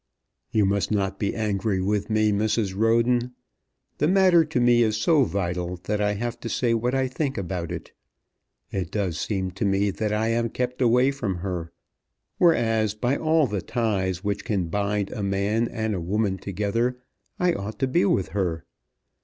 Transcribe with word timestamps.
"You 0.49 0.65
must 0.65 0.89
not 0.89 1.19
be 1.19 1.35
angry 1.35 1.79
with 1.79 2.09
me, 2.09 2.31
Mrs. 2.31 2.75
Roden. 2.75 3.35
The 3.99 4.07
matter 4.07 4.43
to 4.43 4.59
me 4.59 4.81
is 4.81 4.97
so 4.97 5.25
vital 5.25 5.79
that 5.83 6.01
I 6.01 6.13
have 6.15 6.39
to 6.39 6.49
say 6.49 6.73
what 6.73 6.95
I 6.95 7.07
think 7.07 7.37
about 7.37 7.71
it. 7.71 7.91
It 8.71 8.89
does 8.89 9.19
seem 9.19 9.51
to 9.51 9.63
me 9.63 9.91
that 9.91 10.11
I 10.11 10.29
am 10.29 10.49
kept 10.49 10.81
away 10.81 11.11
from 11.11 11.35
her, 11.45 11.71
whereas, 12.39 12.95
by 12.95 13.15
all 13.15 13.45
the 13.45 13.61
ties 13.61 14.23
which 14.23 14.43
can 14.43 14.69
bind 14.69 15.11
a 15.11 15.21
man 15.21 15.67
and 15.67 15.93
a 15.93 16.01
woman 16.01 16.39
together, 16.39 16.97
I 17.39 17.53
ought 17.53 17.77
to 17.77 17.87
be 17.87 18.03
with 18.05 18.29
her. 18.29 18.65